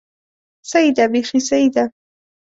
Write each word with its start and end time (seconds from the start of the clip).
سيي 0.71 0.89
ده، 0.97 1.05
بېخي 1.11 1.39
سيي 1.49 1.67
ده! 1.75 1.83